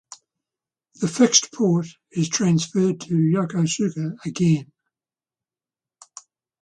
[0.95, 4.71] The fixed port is transferred to Yokosuka again.